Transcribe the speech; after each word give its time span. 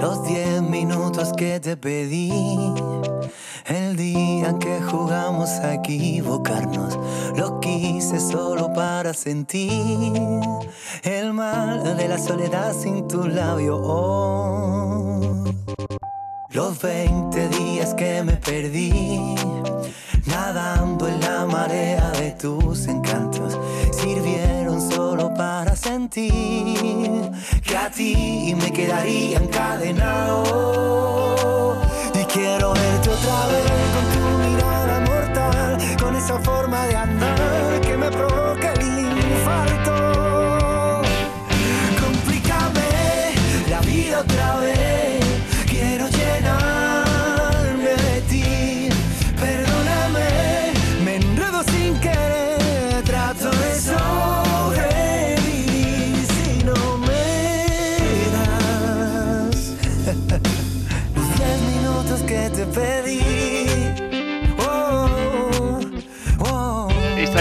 Los 0.00 0.24
diez 0.24 0.62
minutos 0.62 1.32
que 1.36 1.60
te 1.60 1.76
pedí, 1.76 2.32
el 3.66 3.96
día 3.96 4.56
que 4.58 4.80
jugamos 4.80 5.50
a 5.50 5.74
equivocarnos, 5.74 6.98
lo 7.36 7.60
quise 7.60 8.18
solo 8.18 8.72
para 8.72 9.12
sentir 9.12 10.12
el 11.02 11.34
mal 11.34 11.96
de 11.98 12.08
la 12.08 12.16
soledad 12.18 12.72
sin 12.72 13.06
tu 13.08 13.26
labio. 13.26 13.76
Oh. 13.76 15.44
Los 16.48 16.80
20 16.80 17.48
días 17.50 17.94
que 17.94 18.22
me 18.22 18.32
perdí, 18.32 19.34
nadando 20.26 21.06
en 21.06 21.20
la 21.20 21.44
marea 21.44 22.10
de 22.12 22.32
tus 22.32 22.86
encantos, 22.88 23.58
para 25.70 25.76
sentir 25.76 27.30
que 27.62 27.76
a 27.76 27.88
ti 27.90 28.56
me 28.60 28.72
quedaría 28.72 29.38
encadenado. 29.38 30.42
Y 32.12 32.24
quiero 32.24 32.72
verte 32.74 33.10
otra 33.10 33.46
vez 33.46 33.89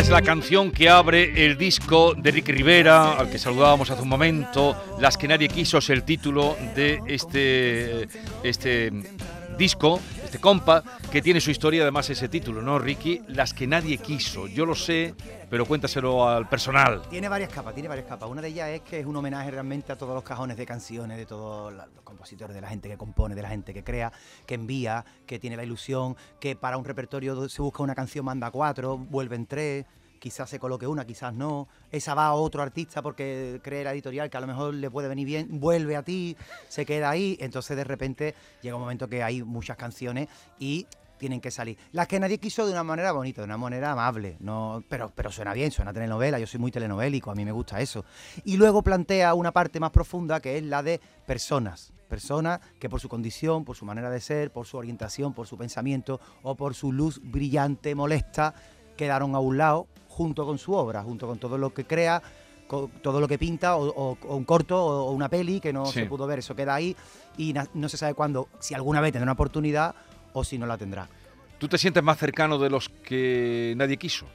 es 0.10 0.14
la 0.14 0.22
canción 0.24 0.72
que 0.72 0.90
abre 0.90 1.46
el 1.46 1.56
disco 1.56 2.16
de 2.16 2.32
Ricky 2.32 2.52
Rivera, 2.52 3.14
al 3.14 3.30
que 3.30 3.38
saludábamos 3.38 3.92
hace 3.92 4.02
un 4.02 4.10
momento. 4.10 4.76
Las 5.00 5.18
que 5.18 5.28
nadie 5.28 5.48
quiso 5.50 5.78
es 5.78 5.90
el 5.92 6.04
título 6.04 6.58
de 6.76 7.00
este, 7.06 8.08
este 8.42 8.92
disco, 9.56 10.00
este 10.24 10.40
compa, 10.40 10.84
que 11.12 11.22
tiene 11.22 11.40
su 11.40 11.52
historia, 11.52 11.84
además 11.84 12.10
ese 12.10 12.28
título, 12.28 12.64
¿no, 12.64 12.80
Ricky? 12.80 13.22
Las 13.28 13.54
que 13.54 13.68
nadie 13.68 14.00
quiso. 14.00 14.48
Yo 14.48 14.66
lo 14.66 14.74
sé, 14.74 15.14
pero 15.48 15.68
cuéntaselo 15.68 16.28
al 16.28 16.50
personal. 16.50 17.04
Tiene 17.08 17.30
varias 17.30 17.52
capas, 17.52 17.76
tiene 17.76 17.88
varias 17.88 18.08
capas. 18.08 18.30
Una 18.30 18.42
de 18.42 18.48
ellas 18.48 18.70
es 18.70 18.82
que 18.82 19.02
es 19.02 19.06
un 19.06 19.16
homenaje 19.16 19.52
realmente 19.52 19.92
a 19.92 19.96
todos 19.96 20.16
los 20.16 20.24
cajones 20.24 20.58
de 20.58 20.66
canciones, 20.66 21.20
de 21.20 21.28
todos 21.28 21.72
los 21.72 21.86
compositores, 22.04 22.56
de 22.56 22.62
la 22.62 22.70
gente 22.70 22.90
que 22.90 22.98
compone, 22.98 23.36
de 23.36 23.44
la 23.44 23.50
gente 23.50 23.76
que 23.76 23.84
crea, 23.84 24.12
que 24.48 24.56
envía, 24.56 25.06
que 25.28 25.38
tiene 25.38 25.56
la 25.56 25.64
ilusión, 25.64 26.18
que 26.40 26.56
para 26.56 26.78
un 26.78 26.86
repertorio 26.86 27.48
se 27.48 27.62
busca 27.62 27.84
una 27.84 27.94
canción, 27.94 28.26
manda 28.26 28.50
cuatro, 28.50 28.98
vuelven 28.98 29.46
tres, 29.46 29.86
quizás 30.20 30.50
se 30.50 30.60
coloque 30.60 30.86
una, 30.86 31.06
quizás 31.06 31.34
no. 31.34 31.68
Esa 31.92 32.14
va 32.14 32.28
a 32.28 32.34
otro 32.34 32.62
artista 32.62 33.02
porque 33.02 33.60
cree 33.64 33.84
la 33.84 33.94
editorial 33.94 34.30
que 34.30 34.38
a 34.38 34.42
lo 34.42 34.48
mejor 34.48 34.74
le 34.74 34.92
puede 34.92 35.08
venir 35.08 35.26
bien, 35.26 35.60
vuelve 35.60 35.96
a 35.96 36.04
ti, 36.04 36.38
se 36.68 36.86
queda 36.86 37.10
ahí. 37.10 37.38
Entonces 37.40 37.76
de 37.76 37.84
repente 37.84 38.36
llega 38.62 38.76
un 38.76 38.82
momento 38.82 39.08
que 39.08 39.24
hay 39.24 39.42
muchas 39.44 39.78
canciones 39.78 40.28
y 40.60 40.86
tienen 41.20 41.42
que 41.42 41.52
salir. 41.52 41.78
Las 41.92 42.08
que 42.08 42.20
nadie 42.20 42.40
quiso 42.40 42.66
de 42.66 42.72
una 42.72 42.84
manera 42.84 43.12
bonita, 43.12 43.42
de 43.42 43.46
una 43.46 43.58
manera 43.58 43.92
amable, 43.92 44.38
no, 44.40 44.84
pero, 44.90 45.12
pero 45.14 45.32
suena 45.32 45.54
bien, 45.54 45.70
suena 45.70 45.94
telenovela, 45.94 46.40
yo 46.40 46.48
soy 46.48 46.60
muy 46.60 46.72
telenovélico, 46.72 47.30
a 47.30 47.36
mí 47.36 47.46
me 47.46 47.52
gusta 47.52 47.80
eso. 47.80 48.06
Y 48.46 48.58
luego 48.58 48.82
plantea 48.82 49.36
una 49.36 49.52
parte 49.52 49.80
más 49.80 49.92
profunda 49.92 50.40
que 50.40 50.58
es 50.58 50.64
la 50.64 50.82
de 50.82 51.00
personas. 51.28 51.94
Personas 52.08 52.60
que 52.80 52.90
por 52.90 53.00
su 53.00 53.08
condición, 53.08 53.66
por 53.66 53.76
su 53.76 53.86
manera 53.86 54.10
de 54.10 54.20
ser, 54.20 54.52
por 54.52 54.66
su 54.66 54.78
orientación, 54.78 55.34
por 55.34 55.46
su 55.46 55.58
pensamiento 55.58 56.20
o 56.42 56.56
por 56.56 56.74
su 56.74 56.92
luz 56.92 57.22
brillante, 57.24 57.94
molesta, 57.94 58.56
quedaron 58.98 59.36
a 59.36 59.40
un 59.40 59.58
lado 59.58 59.88
junto 60.20 60.46
con 60.46 60.58
su 60.58 60.74
obra, 60.74 61.02
junto 61.02 61.28
con 61.28 61.40
todo 61.40 61.58
lo 61.58 61.74
que 61.74 61.86
crea, 61.86 62.22
todo 63.02 63.22
lo 63.22 63.28
que 63.30 63.38
pinta, 63.40 63.78
o, 63.78 63.88
o- 63.88 64.18
o 64.28 64.36
un 64.36 64.44
corto 64.44 64.76
o, 64.78 65.12
una 65.12 65.30
peli 65.30 65.62
que 65.62 65.72
no 65.72 65.86
Sí. 65.86 66.02
se 66.02 66.06
pudo 66.08 66.28
ver, 66.28 66.40
eso 66.40 66.54
queda 66.58 66.76
ahí 66.76 66.94
y 67.38 67.54
no 67.74 67.88
se 67.88 67.96
sabe 67.96 68.14
cuándo, 68.16 68.50
si 68.60 68.74
alguna 68.74 69.00
vez 69.00 69.14
tendrá 69.14 69.24
una 69.24 69.32
oportunidad 69.32 69.96
o 70.34 70.44
si 70.44 70.58
no 70.58 70.66
la 70.66 70.78
tendrá. 70.78 71.08
¿Tú 71.58 71.70
te 71.70 71.78
sientes 71.78 72.04
más 72.04 72.18
cercano 72.18 72.58
de 72.60 72.70
los 72.70 72.90
que 72.90 73.74
nadie 73.78 73.96
quiso? 73.96 74.26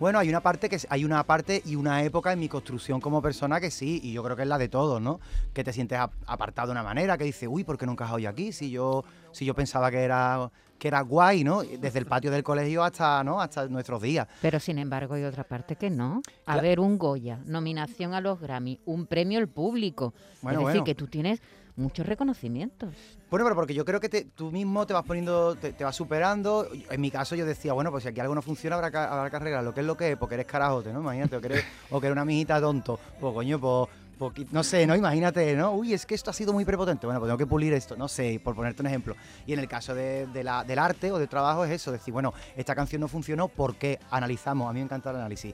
Bueno, 0.00 0.18
hay 0.18 0.28
una 0.28 0.40
parte 0.40 0.68
que 0.68 0.78
hay 0.88 1.04
una 1.04 1.22
parte 1.24 1.62
y 1.64 1.76
una 1.76 2.02
época 2.02 2.32
en 2.32 2.40
mi 2.40 2.48
construcción 2.48 3.00
como 3.00 3.22
persona 3.22 3.60
que 3.60 3.70
sí, 3.70 4.00
y 4.02 4.12
yo 4.12 4.22
creo 4.24 4.36
que 4.36 4.42
es 4.42 4.48
la 4.48 4.58
de 4.58 4.68
todos, 4.68 5.00
¿no? 5.00 5.20
Que 5.52 5.62
te 5.62 5.72
sientes 5.72 5.98
ap- 5.98 6.12
apartado 6.26 6.68
de 6.68 6.72
una 6.72 6.82
manera, 6.82 7.16
que 7.16 7.24
dices, 7.24 7.48
uy, 7.50 7.62
¿por 7.64 7.78
qué 7.78 7.84
he 7.84 7.88
encajado 7.88 8.18
yo 8.18 8.28
aquí? 8.28 8.52
Si 8.52 8.70
yo, 8.70 9.04
si 9.32 9.44
yo 9.44 9.54
pensaba 9.54 9.90
que 9.92 10.02
era, 10.02 10.50
que 10.78 10.88
era 10.88 11.00
guay, 11.02 11.44
¿no? 11.44 11.62
Desde 11.62 12.00
el 12.00 12.06
patio 12.06 12.30
del 12.32 12.42
colegio 12.42 12.82
hasta, 12.82 13.22
¿no? 13.22 13.40
Hasta 13.40 13.68
nuestros 13.68 14.02
días. 14.02 14.26
Pero 14.42 14.58
sin 14.58 14.78
embargo 14.78 15.14
hay 15.14 15.22
otra 15.24 15.44
parte 15.44 15.76
que 15.76 15.90
no. 15.90 16.22
A 16.46 16.60
ver, 16.60 16.80
un 16.80 16.98
Goya, 16.98 17.38
nominación 17.46 18.14
a 18.14 18.20
los 18.20 18.40
Grammy, 18.40 18.80
un 18.86 19.06
premio 19.06 19.38
al 19.38 19.48
público. 19.48 20.12
Bueno, 20.42 20.60
es 20.60 20.66
decir, 20.66 20.80
bueno. 20.80 20.84
que 20.84 20.94
tú 20.96 21.06
tienes 21.06 21.40
muchos 21.76 22.06
reconocimientos. 22.06 22.94
Bueno, 23.30 23.44
pero 23.44 23.54
porque 23.56 23.74
yo 23.74 23.84
creo 23.84 23.98
que 24.00 24.08
te- 24.08 24.24
tú 24.24 24.50
mismo 24.52 24.86
te 24.86 24.92
vas 24.92 25.04
poniendo, 25.04 25.56
te, 25.56 25.72
te 25.72 25.82
vas 25.84 25.96
superando. 25.96 26.68
En 26.90 27.00
mi 27.00 27.10
caso 27.10 27.34
yo 27.34 27.44
decía, 27.46 27.72
bueno, 27.72 27.90
pues 27.90 28.02
si 28.04 28.08
aquí 28.10 28.20
algo 28.20 28.34
no 28.34 28.42
funciona 28.42 28.76
habrá 28.76 28.90
que, 28.90 28.96
habrá 28.98 29.30
que 29.30 29.36
arreglarlo. 29.36 29.74
¿Qué 29.74 29.80
es 29.80 29.86
lo 29.86 29.96
que 29.96 30.12
es? 30.12 30.16
Porque 30.16 30.34
eres 30.36 30.46
carajote, 30.46 30.92
¿no? 30.92 31.00
Imagínate, 31.00 31.36
o 31.36 31.40
que 31.40 31.46
eres, 31.48 31.64
o 31.90 32.00
que 32.00 32.06
eres 32.06 32.12
una 32.14 32.24
mijita 32.24 32.60
tonto. 32.60 32.98
Pues 33.18 33.34
coño, 33.34 33.58
pues, 33.60 33.88
pues, 34.18 34.52
no 34.52 34.62
sé, 34.62 34.86
¿no? 34.86 34.94
Imagínate, 34.94 35.56
¿no? 35.56 35.72
Uy, 35.72 35.92
es 35.92 36.06
que 36.06 36.14
esto 36.14 36.30
ha 36.30 36.32
sido 36.32 36.52
muy 36.52 36.64
prepotente. 36.64 37.06
Bueno, 37.06 37.18
pues 37.18 37.28
tengo 37.28 37.38
que 37.38 37.46
pulir 37.46 37.72
esto, 37.72 37.96
no 37.96 38.06
sé, 38.06 38.40
por 38.42 38.54
ponerte 38.54 38.80
un 38.82 38.86
ejemplo. 38.86 39.16
Y 39.44 39.52
en 39.52 39.58
el 39.58 39.66
caso 39.66 39.94
de, 39.96 40.28
de 40.28 40.44
la- 40.44 40.62
del 40.62 40.78
arte 40.78 41.10
o 41.10 41.18
del 41.18 41.28
trabajo 41.28 41.64
es 41.64 41.72
eso, 41.72 41.90
decir, 41.90 42.12
bueno, 42.14 42.32
esta 42.56 42.76
canción 42.76 43.00
no 43.00 43.08
funcionó, 43.08 43.48
¿por 43.48 43.74
qué? 43.74 43.98
Analizamos, 44.12 44.70
a 44.70 44.72
mí 44.72 44.78
me 44.78 44.84
encanta 44.84 45.10
el 45.10 45.16
análisis. 45.16 45.52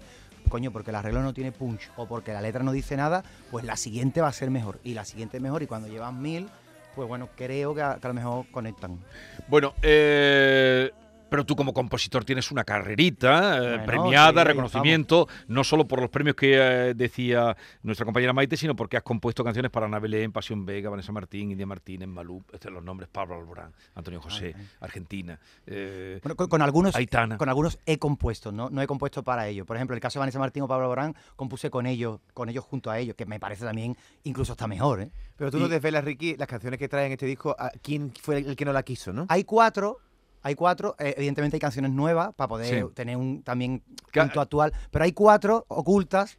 Coño, 0.50 0.70
porque 0.70 0.90
el 0.90 0.96
arreglo 0.96 1.22
no 1.22 1.32
tiene 1.32 1.52
punch 1.52 1.90
o 1.96 2.06
porque 2.06 2.34
la 2.34 2.42
letra 2.42 2.62
no 2.62 2.72
dice 2.72 2.96
nada, 2.96 3.24
pues 3.50 3.64
la 3.64 3.76
siguiente 3.76 4.20
va 4.20 4.28
a 4.28 4.32
ser 4.32 4.50
mejor. 4.50 4.78
Y 4.84 4.92
la 4.92 5.06
siguiente 5.06 5.38
es 5.38 5.42
mejor. 5.42 5.62
Y 5.62 5.66
cuando 5.66 5.88
llevas 5.88 6.12
mil, 6.12 6.50
pues 6.94 7.08
bueno, 7.08 7.30
creo 7.36 7.74
que 7.74 7.82
a, 7.82 7.98
que 7.98 8.06
a 8.06 8.10
lo 8.10 8.14
mejor 8.14 8.46
conectan. 8.50 8.98
Bueno, 9.48 9.72
eh, 9.80 10.90
pero 11.30 11.44
tú 11.46 11.56
como 11.56 11.72
compositor 11.72 12.24
tienes 12.24 12.50
una 12.50 12.64
carrerita 12.64 13.56
eh, 13.56 13.60
Bueno, 13.78 13.84
premiada, 13.86 14.42
sí, 14.42 14.48
reconocimiento, 14.48 15.28
no 15.48 15.64
solo 15.64 15.86
por 15.86 16.00
los 16.00 16.10
premios 16.10 16.36
que 16.36 16.54
eh, 16.90 16.94
decía 16.94 17.56
nuestra 17.82 18.04
compañera 18.04 18.32
Maite, 18.32 18.56
sino 18.56 18.74
porque 18.76 18.96
has 18.96 19.02
compuesto 19.02 19.44
canciones 19.44 19.70
para 19.70 19.86
Ana 19.86 19.98
Belén, 19.98 20.32
Pasión 20.32 20.66
Vega, 20.66 20.90
Vanessa 20.90 21.12
Martín, 21.12 21.50
India 21.52 21.66
Martínez, 21.66 22.08
Malú, 22.08 22.42
estos 22.52 22.62
son 22.64 22.74
los 22.74 22.84
nombres, 22.84 23.08
Pablo 23.10 23.36
Alborán, 23.36 23.72
Antonio 23.94 24.20
José. 24.20 24.54
Argentina. 24.80 25.38
eh, 25.66 26.18
Bueno, 26.22 26.36
con, 26.36 26.48
con 26.48 26.62
algunos, 26.62 26.94
Aitana. 26.96 27.38
con 27.38 27.48
algunos 27.48 27.78
he 27.86 27.98
compuesto, 27.98 28.52
¿no? 28.52 28.68
no 28.70 28.82
he 28.82 28.86
compuesto 28.86 29.22
para 29.22 29.46
ellos. 29.48 29.66
Por 29.66 29.76
ejemplo, 29.76 29.94
el 29.94 30.00
caso 30.00 30.18
de 30.18 30.20
Vanessa 30.20 30.38
Martín 30.38 30.62
o 30.64 30.68
Pablo 30.68 30.88
Borán, 30.88 31.14
compuse 31.36 31.70
con 31.70 31.86
ellos, 31.86 32.20
con 32.34 32.48
ellos 32.48 32.64
junto 32.64 32.90
a 32.90 32.98
ellos, 32.98 33.14
que 33.16 33.26
me 33.26 33.38
parece 33.38 33.64
también 33.64 33.96
incluso 34.24 34.52
hasta 34.52 34.66
mejor. 34.66 35.02
¿eh? 35.02 35.10
Pero 35.36 35.50
tú 35.50 35.58
Y- 35.58 35.60
no 35.60 35.68
desvelas, 35.68 36.04
Ricky, 36.04 36.36
las 36.36 36.48
canciones 36.48 36.78
que 36.78 36.88
traen 36.88 37.06
en 37.06 37.12
este 37.12 37.26
disco, 37.26 37.54
a 37.58 37.70
quién 37.82 38.12
fue 38.20 38.38
el 38.38 38.56
que 38.56 38.64
no 38.64 38.72
la 38.72 38.82
quiso, 38.82 39.12
¿no? 39.12 39.26
Hay 39.28 39.44
cuatro, 39.44 39.98
hay 40.42 40.54
cuatro, 40.54 40.96
eh, 40.98 41.14
evidentemente 41.16 41.56
hay 41.56 41.60
canciones 41.60 41.90
nuevas 41.92 42.34
para 42.34 42.48
poder 42.48 42.82
Sí. 42.86 42.94
tener 42.94 43.16
un 43.16 43.42
también 43.42 43.82
punto 44.12 44.40
actual, 44.40 44.72
pero 44.90 45.04
hay 45.04 45.12
cuatro 45.12 45.64
ocultas 45.68 46.38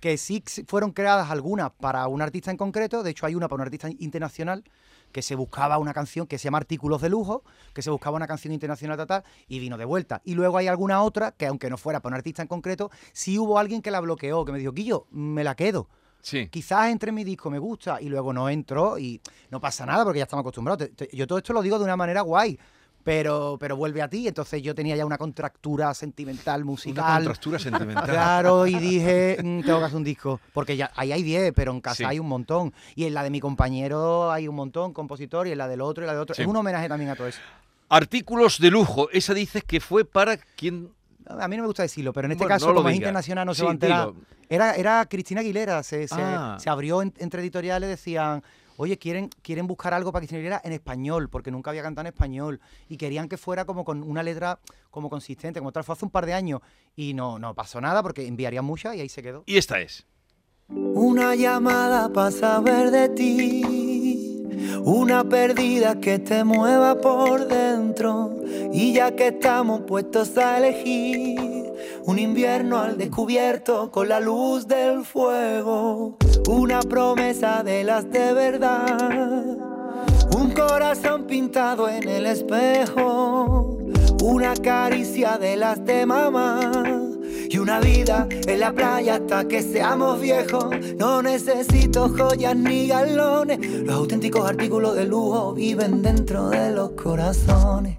que 0.00 0.18
sí 0.18 0.42
fueron 0.66 0.92
creadas 0.92 1.30
algunas 1.30 1.70
para 1.70 2.06
un 2.08 2.20
artista 2.20 2.50
en 2.50 2.56
concreto, 2.58 3.02
de 3.02 3.10
hecho 3.10 3.24
hay 3.26 3.34
una 3.34 3.48
para 3.48 3.62
un 3.62 3.66
artista 3.66 3.88
internacional 3.98 4.62
que 5.12 5.22
se 5.22 5.34
buscaba 5.36 5.78
una 5.78 5.94
canción 5.94 6.26
que 6.26 6.38
se 6.38 6.44
llama 6.44 6.58
Artículos 6.58 7.00
de 7.00 7.08
Lujo, 7.08 7.44
que 7.72 7.82
se 7.82 7.88
buscaba 7.90 8.16
una 8.16 8.26
canción 8.26 8.52
internacional 8.52 8.96
tal, 8.96 9.06
tal, 9.06 9.24
y 9.46 9.60
vino 9.60 9.78
de 9.78 9.84
vuelta. 9.84 10.20
Y 10.24 10.34
luego 10.34 10.58
hay 10.58 10.66
alguna 10.66 11.02
otra 11.02 11.30
que 11.30 11.46
aunque 11.46 11.70
no 11.70 11.76
fuera 11.78 12.00
para 12.00 12.14
un 12.14 12.16
artista 12.18 12.42
en 12.42 12.48
concreto, 12.48 12.90
sí 13.12 13.38
hubo 13.38 13.58
alguien 13.58 13.80
que 13.80 13.92
la 13.92 14.00
bloqueó, 14.00 14.44
que 14.44 14.50
me 14.52 14.58
dijo, 14.58 14.72
Guillo, 14.72 15.06
me 15.12 15.44
la 15.44 15.54
quedo. 15.54 15.88
sí. 16.20 16.48
Quizás 16.48 16.90
entre 16.90 17.10
en 17.10 17.14
mi 17.14 17.22
disco, 17.22 17.48
me 17.48 17.58
gusta, 17.60 18.00
y 18.02 18.08
luego 18.08 18.32
no 18.32 18.48
entró 18.48 18.98
y 18.98 19.20
no 19.50 19.60
pasa 19.60 19.86
nada 19.86 20.04
porque 20.04 20.18
ya 20.18 20.24
estamos 20.24 20.40
acostumbrados. 20.42 20.88
Yo 21.12 21.26
todo 21.26 21.38
esto 21.38 21.52
lo 21.52 21.62
digo 21.62 21.78
de 21.78 21.84
una 21.84 21.96
manera 21.96 22.22
guay, 22.22 22.58
pero, 23.04 23.56
pero 23.60 23.76
vuelve 23.76 24.02
a 24.02 24.08
ti. 24.08 24.26
Entonces 24.26 24.62
yo 24.62 24.74
tenía 24.74 24.96
ya 24.96 25.06
una 25.06 25.18
contractura 25.18 25.92
sentimental, 25.94 26.62
Una 26.62 26.70
musical. 26.72 27.14
contrastura 27.16 27.58
sentimental. 27.58 28.04
Claro, 28.10 28.66
y 28.66 28.74
dije, 28.76 29.36
"Mm, 29.42 29.60
tengo 29.62 29.78
que 29.78 29.84
hacer 29.84 29.96
un 29.96 30.04
disco. 30.04 30.40
Porque 30.52 30.76
ya 30.76 30.90
ahí 30.96 31.12
hay 31.12 31.22
10, 31.22 31.52
pero 31.54 31.70
en 31.72 31.80
casa 31.80 31.96
Sí. 31.96 32.04
hay 32.04 32.18
un 32.18 32.26
montón. 32.26 32.72
Y 32.96 33.04
en 33.04 33.14
la 33.14 33.22
de 33.22 33.30
mi 33.30 33.40
compañero 33.40 34.32
hay 34.32 34.48
un 34.48 34.56
montón, 34.56 34.92
compositor, 34.92 35.46
y 35.46 35.52
en 35.52 35.58
la 35.58 35.68
del 35.68 35.82
otro 35.82 36.02
y 36.02 36.06
la 36.06 36.14
de 36.14 36.18
otro. 36.20 36.34
Sí. 36.34 36.42
Es 36.42 36.48
un 36.48 36.56
homenaje 36.56 36.88
también 36.88 37.10
a 37.10 37.16
todo 37.16 37.28
eso. 37.28 37.40
Artículos 37.90 38.58
de 38.58 38.70
lujo, 38.70 39.08
esa 39.10 39.34
dices 39.34 39.62
que 39.62 39.78
fue 39.80 40.04
para 40.04 40.36
quien... 40.38 40.90
A 41.26 41.48
mí 41.48 41.56
no 41.56 41.62
me 41.62 41.66
gusta 41.68 41.82
decirlo, 41.82 42.12
pero 42.12 42.26
en 42.26 42.32
este 42.32 42.44
Bueno, 42.44 42.54
caso, 42.54 42.66
no 42.66 42.72
lo 42.72 42.78
como 42.80 42.88
es 42.90 42.96
internacional, 42.96 43.46
no 43.46 43.54
se 43.54 43.62
va 43.64 43.70
a 43.70 43.72
enterar. 43.72 44.12
Era, 44.48 44.74
era 44.74 45.06
Cristina 45.06 45.40
Aguilera, 45.40 45.82
se, 45.82 46.06
se- 46.06 46.14
Ah. 46.18 46.56
se 46.60 46.68
abrió 46.70 47.00
en- 47.02 47.14
entre 47.18 47.40
editoriales, 47.40 47.88
decían, 47.88 48.42
oye, 48.76 48.98
quieren, 48.98 49.30
quieren 49.42 49.66
buscar 49.66 49.94
algo 49.94 50.12
para 50.12 50.20
Cristina 50.20 50.38
Aguilera 50.38 50.60
en 50.64 50.72
español, 50.72 51.28
porque 51.30 51.50
nunca 51.50 51.70
había 51.70 51.82
cantado 51.82 52.06
en 52.06 52.12
español, 52.12 52.60
y 52.88 52.96
querían 52.98 53.28
que 53.28 53.36
fuera 53.38 53.64
como 53.64 53.84
con 53.84 54.02
una 54.02 54.22
letra 54.22 54.58
como 54.90 55.08
consistente, 55.08 55.60
como 55.60 55.72
tal, 55.72 55.82
fue 55.84 55.94
hace 55.94 56.04
un 56.04 56.10
par 56.10 56.26
de 56.26 56.34
años, 56.34 56.60
y 56.94 57.14
no, 57.14 57.38
no 57.38 57.54
pasó 57.54 57.80
nada, 57.80 58.02
porque 58.02 58.26
enviarían 58.26 58.64
muchas 58.64 58.94
y 58.96 59.00
ahí 59.00 59.08
se 59.08 59.22
quedó. 59.22 59.44
Y 59.46 59.56
esta 59.56 59.80
es. 59.80 60.06
Una 60.68 61.34
llamada 61.34 62.10
para 62.12 62.30
saber 62.30 62.90
de 62.90 63.08
ti, 63.10 63.62
Una 64.82 65.24
perdida 65.24 66.00
que 66.00 66.18
te 66.18 66.44
mueva 66.44 67.00
por 67.00 67.46
dentro. 67.46 68.32
Y 68.72 68.92
ya 68.92 69.14
que 69.14 69.28
estamos 69.28 69.82
puestos 69.82 70.36
a 70.36 70.58
elegir, 70.58 71.72
un 72.04 72.18
invierno 72.18 72.78
al 72.78 72.98
descubierto 72.98 73.90
con 73.90 74.08
la 74.08 74.20
luz 74.20 74.66
del 74.66 75.04
fuego. 75.04 76.16
Una 76.48 76.80
promesa 76.80 77.62
de 77.62 77.84
las 77.84 78.10
de 78.10 78.32
verdad. 78.32 79.56
Un 80.36 80.50
corazón 80.52 81.24
pintado 81.24 81.88
en 81.88 82.08
el 82.08 82.26
espejo. 82.26 83.78
Una 84.22 84.54
caricia 84.54 85.38
de 85.38 85.56
las 85.56 85.84
de 85.84 86.06
mamá. 86.06 87.03
Y 87.54 87.58
una 87.58 87.78
vida 87.78 88.26
en 88.48 88.58
la 88.58 88.72
playa 88.72 89.14
hasta 89.14 89.46
que 89.46 89.62
seamos 89.62 90.20
viejos. 90.20 90.74
No 90.98 91.22
necesito 91.22 92.08
joyas 92.08 92.56
ni 92.56 92.88
galones. 92.88 93.60
Los 93.84 93.94
auténticos 93.94 94.50
artículos 94.50 94.96
de 94.96 95.04
lujo 95.04 95.54
viven 95.54 96.02
dentro 96.02 96.50
de 96.50 96.72
los 96.72 96.90
corazones. 97.00 97.98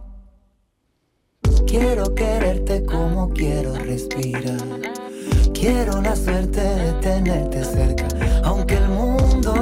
Quiero 1.65 2.13
quererte 2.13 2.83
como 2.83 3.29
quiero 3.29 3.75
respirar. 3.75 4.59
Quiero 5.53 6.01
la 6.01 6.17
suerte 6.17 6.59
de 6.59 6.91
tenerte 6.99 7.63
cerca, 7.63 8.07
aunque 8.43 8.75
el 8.75 8.89
mundo 8.89 9.53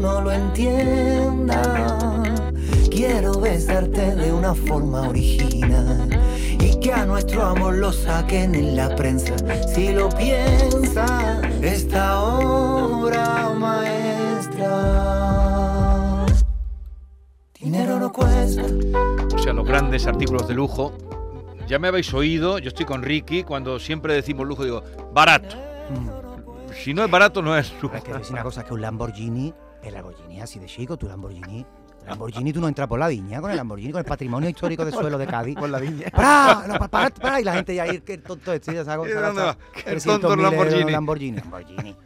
no 0.00 0.20
lo 0.20 0.32
entienda. 0.32 1.62
Quiero 2.90 3.38
besarte 3.38 4.16
de 4.16 4.32
una 4.32 4.52
forma 4.52 5.08
original 5.08 6.08
y 6.62 6.78
que 6.78 6.92
a 6.92 7.04
nuestro 7.04 7.42
amor 7.42 7.74
lo 7.74 7.92
saquen 7.92 8.54
en 8.54 8.76
la 8.76 8.94
prensa. 8.94 9.34
Si 9.66 9.92
lo 9.92 10.08
piensa, 10.10 11.40
esta 11.60 12.22
obra 12.22 13.50
maestra. 13.58 14.66
Dinero 17.58 17.98
no 17.98 18.12
cuesta. 18.12 18.62
O 19.34 19.38
sea, 19.38 19.52
los 19.52 19.66
grandes 19.66 20.06
artículos 20.06 20.46
de 20.46 20.54
lujo. 20.54 20.92
Ya 21.66 21.78
me 21.78 21.88
habéis 21.88 22.12
oído, 22.12 22.58
yo 22.58 22.68
estoy 22.68 22.84
con 22.86 23.02
Ricky, 23.02 23.44
cuando 23.44 23.78
siempre 23.78 24.14
decimos 24.14 24.46
lujo, 24.46 24.64
digo, 24.64 24.82
barato. 25.12 25.56
Si 26.74 26.92
no 26.92 27.04
es 27.04 27.10
barato, 27.10 27.40
no 27.42 27.56
es 27.56 27.72
lujo. 27.80 27.94
Pero 27.94 27.98
es 27.98 28.04
que 28.04 28.22
es 28.22 28.30
una 28.30 28.42
cosa 28.42 28.64
que 28.64 28.74
un 28.74 28.80
Lamborghini, 28.80 29.54
el 29.82 29.94
Lamborghini 29.94 30.40
así 30.40 30.58
de 30.58 30.66
chico, 30.66 30.96
tu 30.96 31.06
Lamborghini. 31.06 31.64
Lamborghini, 32.06 32.52
tú 32.52 32.60
no 32.60 32.68
entras 32.68 32.88
por 32.88 32.98
la 32.98 33.08
viña 33.08 33.40
con 33.40 33.50
el 33.50 33.56
Lamborghini, 33.56 33.92
con 33.92 34.00
el 34.00 34.04
patrimonio 34.04 34.48
histórico 34.50 34.84
de 34.84 34.92
suelo 34.92 35.16
de 35.18 35.26
Cádiz. 35.26 35.56
Por 35.56 35.68
la 35.70 35.78
viña. 35.78 36.06
¡Para! 36.10 36.66
No, 36.66 36.78
pa- 36.78 36.88
para, 36.88 37.10
para, 37.10 37.40
y 37.40 37.44
la 37.44 37.54
gente 37.54 37.74
ya 37.74 37.86
ir, 37.86 38.02
que 38.02 38.18
tonto 38.18 38.52
este, 38.52 38.74
ya 38.74 38.84
sabe, 38.84 39.08
¿Y 39.08 39.12
sabe- 39.12 39.26
dónde 39.26 39.42
va? 39.42 39.52
sabe- 39.52 39.64
Qué 39.84 39.96
300.000 39.96 40.04
tonto 40.04 40.32
el 40.34 40.40
euros 40.40 40.52
Lamborghini. 40.52 40.90
Lamborghini. 40.92 41.36
Lamborghini. 41.38 41.96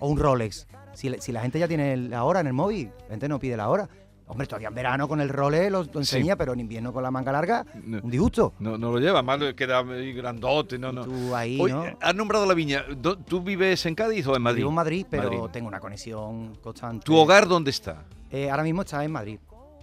O 0.00 0.08
un 0.08 0.18
Rolex. 0.18 0.66
Si, 0.94 1.12
si 1.20 1.32
la 1.32 1.40
gente 1.40 1.58
ya 1.58 1.66
tiene 1.66 1.96
la 1.96 2.22
hora 2.24 2.40
en 2.40 2.46
el 2.46 2.52
móvil, 2.52 2.90
la 3.04 3.10
gente 3.10 3.28
no 3.28 3.38
pide 3.40 3.56
la 3.56 3.68
hora. 3.68 3.88
Hombre, 4.26 4.46
todavía 4.46 4.68
en 4.68 4.74
verano 4.74 5.06
con 5.06 5.20
el 5.20 5.28
Rolex 5.28 5.70
lo, 5.70 5.84
lo 5.84 6.00
enseña, 6.00 6.34
pero 6.34 6.54
en 6.54 6.60
invierno 6.60 6.92
con 6.94 7.02
la 7.02 7.10
manga 7.10 7.30
larga, 7.30 7.64
No. 7.84 8.00
un 8.02 8.10
disgusto. 8.10 8.54
No, 8.58 8.78
no 8.78 8.90
lo 8.92 8.98
lleva, 8.98 9.22
más 9.22 9.38
queda 9.54 9.82
grandote, 9.82 10.78
no, 10.78 10.92
no. 10.92 11.04
Tú 11.04 11.34
ahí, 11.34 11.58
¿no? 11.58 11.84
has 12.00 12.14
nombrado 12.14 12.46
la 12.46 12.54
viña. 12.54 12.84
¿Dó- 12.96 13.18
¿Tú 13.18 13.42
vives 13.42 13.84
en 13.84 13.94
Cádiz 13.94 14.26
o 14.26 14.34
en 14.34 14.40
Madrid? 14.42 14.60
Vivo 14.60 14.70
en 14.70 14.74
Madrid, 14.76 15.06
pero 15.10 15.24
Madrid. 15.24 15.38
tengo 15.52 15.68
una 15.68 15.78
conexión 15.78 16.54
constante. 16.62 17.04
¿Tu 17.04 17.14
hogar 17.14 17.46
dónde 17.46 17.70
está? 17.70 18.04
Eh, 18.30 18.50
ahora 18.50 18.62
mismo 18.62 18.80
está 18.80 19.04
en 19.04 19.12
Madrid, 19.12 19.38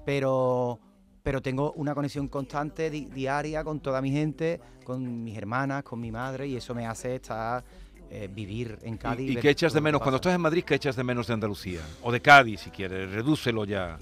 pero, 0.05 0.79
pero 1.23 1.41
tengo 1.41 1.71
una 1.73 1.93
conexión 1.93 2.27
constante 2.27 2.89
di- 2.89 3.05
diaria 3.05 3.63
con 3.63 3.79
toda 3.79 4.01
mi 4.01 4.11
gente, 4.11 4.59
con 4.83 5.23
mis 5.23 5.37
hermanas, 5.37 5.83
con 5.83 5.99
mi 5.99 6.11
madre, 6.11 6.47
y 6.47 6.55
eso 6.55 6.73
me 6.73 6.87
hace 6.87 7.15
estar, 7.15 7.63
eh, 8.09 8.27
vivir 8.33 8.79
en 8.81 8.97
Cádiz. 8.97 9.29
¿Y, 9.29 9.33
y 9.33 9.35
qué 9.37 9.51
echas 9.51 9.71
de 9.71 9.81
menos? 9.81 10.01
Cuando 10.01 10.15
estás 10.15 10.33
en 10.33 10.41
Madrid, 10.41 10.63
¿qué 10.65 10.75
echas 10.75 10.95
de 10.95 11.03
menos 11.03 11.27
de 11.27 11.33
Andalucía? 11.35 11.81
O 12.01 12.11
de 12.11 12.19
Cádiz, 12.21 12.61
si 12.61 12.71
quieres. 12.71 13.11
Redúcelo 13.11 13.65
ya. 13.65 13.99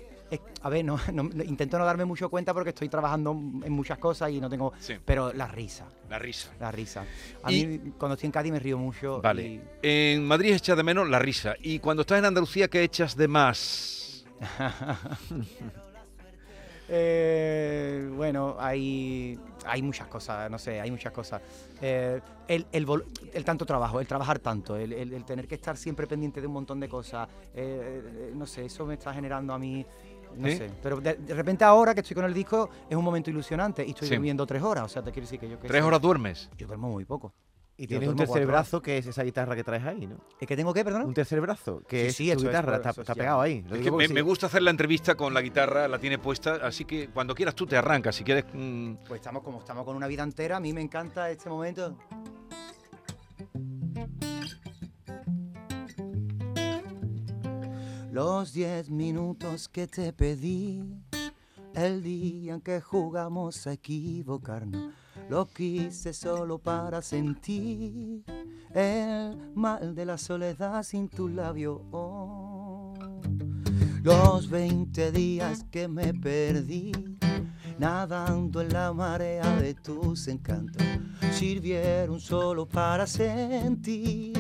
A 0.61 0.69
ver, 0.69 0.83
no, 0.85 0.99
no- 1.13 1.43
intento 1.43 1.77
no 1.79 1.85
darme 1.85 2.05
mucho 2.05 2.29
cuenta 2.29 2.53
porque 2.53 2.69
estoy 2.69 2.89
trabajando 2.89 3.31
en 3.31 3.71
muchas 3.71 3.97
cosas 3.97 4.31
y 4.31 4.39
no 4.39 4.49
tengo... 4.49 4.73
Sí. 4.79 4.95
Pero 5.03 5.33
la 5.33 5.47
risa, 5.47 5.85
La 6.09 6.19
risa. 6.19 6.51
la 6.59 6.71
risa. 6.71 7.05
A 7.43 7.51
Y- 7.51 7.65
mí 7.65 7.91
cuando 7.97 8.13
estoy 8.15 8.27
en 8.27 8.31
Cádiz 8.31 8.51
me 8.51 8.59
río 8.59 8.77
mucho. 8.77 9.21
Vale. 9.21 9.41
y- 9.47 9.61
En 9.81 10.25
Madrid 10.25 10.53
echas 10.53 10.77
de 10.77 10.83
menos 10.83 11.09
la 11.09 11.19
risa. 11.19 11.55
¿Y 11.61 11.79
cuando 11.79 12.01
estás 12.01 12.19
en 12.19 12.25
Andalucía, 12.25 12.67
qué 12.67 12.83
echas 12.83 13.15
de 13.15 13.27
más? 13.27 14.25
Eh, 16.91 18.09
bueno, 18.15 18.55
hay, 18.59 19.37
hay 19.65 19.81
muchas 19.83 20.07
cosas, 20.07 20.49
no 20.49 20.57
sé, 20.57 20.81
hay 20.81 20.89
muchas 20.89 21.13
cosas. 21.13 21.39
Eh, 21.79 22.19
el, 22.47 22.65
el 22.71 23.45
tanto 23.45 23.63
trabajo, 23.63 23.99
el 23.99 24.07
trabajar 24.07 24.39
tanto, 24.39 24.75
el, 24.75 24.93
el- 24.93 25.23
tener 25.23 25.47
que 25.47 25.53
estar 25.53 25.77
siempre 25.77 26.07
pendiente 26.07 26.41
de 26.41 26.47
un 26.47 26.53
montón 26.53 26.79
de 26.79 26.89
cosas, 26.89 27.29
eh, 27.53 28.31
no 28.33 28.47
sé, 28.47 28.65
eso 28.65 28.87
me 28.87 28.95
está 28.95 29.13
generando 29.13 29.53
a 29.53 29.59
mí, 29.59 29.85
no 30.35 30.47
¿Sí? 30.47 30.57
sé. 30.57 30.71
Pero 30.81 30.99
de, 31.01 31.13
de 31.15 31.33
repente 31.33 31.63
ahora 31.63 31.93
que 31.93 32.01
estoy 32.01 32.15
con 32.15 32.25
el 32.25 32.33
disco 32.33 32.69
es 32.89 32.95
un 32.95 33.03
momento 33.03 33.29
ilusionante 33.29 33.85
y 33.85 33.89
estoy 33.91 34.07
Sí. 34.07 34.15
durmiendo 34.15 34.45
tres 34.45 34.61
horas, 34.61 34.83
o 34.85 34.89
sea, 34.89 35.01
te 35.03 35.11
quiero 35.11 35.25
decir 35.25 35.39
que 35.39 35.49
yo... 35.49 35.59
Que 35.59 35.67
¿Tres 35.67 35.81
sé, 35.81 35.87
horas 35.87 36.01
duermes? 36.01 36.49
Yo 36.57 36.67
duermo 36.67 36.89
muy 36.89 37.05
poco. 37.05 37.33
Y 37.77 37.87
tienes 37.87 38.09
un 38.09 38.17
tercer 38.17 38.45
brazo 38.45 38.81
que 38.81 38.97
es 38.97 39.05
esa 39.07 39.23
guitarra 39.23 39.55
que 39.55 39.63
traes 39.63 39.85
ahí, 39.85 40.05
¿no? 40.05 40.17
¿Es 40.37 40.45
que 40.45 40.57
tengo 40.57 40.73
que, 40.73 40.83
perdón? 40.83 41.03
Un 41.05 41.13
tercer 41.13 41.39
brazo 41.39 41.81
que 41.87 42.01
Sí, 42.01 42.07
es 42.07 42.15
sí, 42.15 42.25
tu 42.25 42.31
eso 42.31 42.39
es 42.39 42.45
guitarra, 42.47 42.71
por- 42.81 42.87
está, 42.89 43.01
está 43.01 43.13
sí, 43.13 43.19
pegado 43.19 43.39
ahí. 43.39 43.63
Es 43.65 43.71
que 43.77 43.83
me, 43.85 43.89
porque 43.91 44.07
me 44.09 44.15
sí. 44.15 44.21
gusta 44.21 44.47
hacer 44.47 44.63
la 44.63 44.71
entrevista 44.71 45.15
con 45.15 45.33
la 45.33 45.39
guitarra, 45.41 45.87
la 45.87 45.97
tiene 45.97 46.17
puesta, 46.19 46.55
así 46.61 46.83
que 46.83 47.07
cuando 47.07 47.33
quieras 47.33 47.55
tú 47.55 47.65
te 47.65 47.77
arrancas. 47.77 48.17
Si 48.17 48.25
quieres. 48.25 48.43
mm, 48.53 48.95
Pues 49.07 49.21
estamos 49.21 49.43
como 49.43 49.59
estamos 49.59 49.85
con 49.85 49.95
una 49.95 50.07
vida 50.07 50.23
entera, 50.23 50.57
a 50.57 50.59
mí 50.59 50.73
me 50.73 50.81
encanta 50.81 51.29
este 51.31 51.49
momento. 51.49 51.95
Los 58.11 58.53
diez 58.53 58.89
minutos 58.89 59.69
que 59.69 59.85
te 59.85 60.11
pedí, 60.13 60.83
el 61.75 62.01
día 62.01 62.55
en 62.55 62.61
que 62.61 62.81
jugamos 62.81 63.67
a 63.67 63.73
equivocarnos, 63.73 64.93
lo 65.29 65.45
quise 65.45 66.13
solo 66.13 66.57
para 66.57 67.03
sentir 67.03 68.23
el 68.73 69.51
mal 69.53 69.93
de 69.93 70.05
la 70.05 70.17
soledad 70.17 70.81
sin 70.81 71.07
tu 71.07 71.29
labio. 71.29 71.83
Oh. 71.91 72.95
Los 74.01 74.49
20 74.49 75.11
días 75.11 75.63
que 75.69 75.87
me 75.87 76.11
perdí, 76.11 76.91
nadando 77.77 78.61
en 78.61 78.73
la 78.73 78.91
marea 78.91 79.61
de 79.61 79.75
tus 79.75 80.27
encantos, 80.27 80.83
sirvieron 81.31 82.19
solo 82.19 82.67
para 82.67 83.05
sentir 83.05 84.38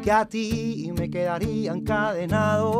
que 0.00 0.10
a 0.10 0.24
ti 0.24 0.90
me 0.96 1.10
quedaría 1.10 1.72
encadenado. 1.72 2.70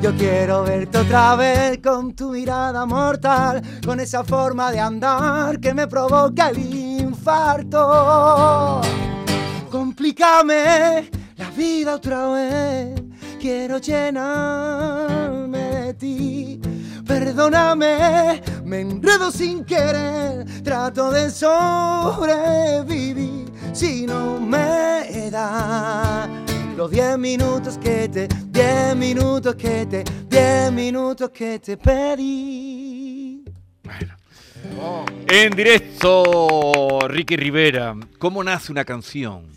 Yo 0.00 0.14
quiero 0.16 0.64
verte 0.64 0.98
otra 0.98 1.36
vez 1.36 1.78
con 1.78 2.14
tu 2.14 2.30
mirada 2.30 2.84
mortal, 2.86 3.62
con 3.86 4.00
esa 4.00 4.24
forma 4.24 4.72
de 4.72 4.80
andar 4.80 5.60
que 5.60 5.72
me 5.72 5.86
provoca 5.86 6.48
el 6.50 6.58
infarto. 6.58 7.80
Complícame 9.70 11.08
la 11.36 11.50
vida 11.50 11.94
otra 11.94 12.28
vez. 12.32 13.00
Quiero 13.40 13.78
llenarme 13.78 15.58
de 15.58 15.94
ti. 15.94 16.60
Perdóname, 17.06 18.42
me 18.64 18.80
enredo 18.80 19.30
sin 19.30 19.64
querer. 19.64 20.44
Trato 20.62 21.12
de 21.12 21.30
sobrevivir 21.30 22.12
si 23.72 24.06
no 24.06 24.40
me 24.40 25.30
da 25.30 26.28
los 26.76 26.90
10 26.90 27.18
minutos 27.18 27.78
que 27.78 28.08
te, 28.08 28.28
10 28.28 28.96
minutos 28.96 29.54
que 29.54 29.86
te, 29.86 30.04
10 30.28 30.72
minutos 30.72 31.30
que 31.30 31.58
te 31.58 31.76
pedí. 31.76 33.44
Bueno. 33.84 34.14
En 35.28 35.50
directo, 35.54 37.00
Ricky 37.08 37.36
Rivera. 37.36 37.94
¿Cómo 38.18 38.42
nace 38.44 38.72
una 38.72 38.84
canción? 38.84 39.50